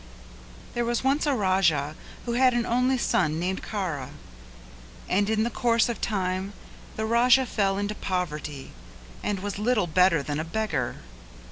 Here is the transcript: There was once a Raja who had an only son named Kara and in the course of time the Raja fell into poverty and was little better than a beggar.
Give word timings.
There 0.73 0.83
was 0.83 1.03
once 1.03 1.27
a 1.27 1.35
Raja 1.35 1.95
who 2.25 2.33
had 2.33 2.55
an 2.55 2.65
only 2.65 2.97
son 2.97 3.37
named 3.39 3.61
Kara 3.61 4.09
and 5.07 5.29
in 5.29 5.43
the 5.43 5.51
course 5.51 5.89
of 5.89 6.01
time 6.01 6.53
the 6.95 7.05
Raja 7.05 7.45
fell 7.45 7.77
into 7.77 7.93
poverty 7.93 8.71
and 9.21 9.41
was 9.41 9.59
little 9.59 9.85
better 9.85 10.23
than 10.23 10.39
a 10.39 10.43
beggar. 10.43 10.95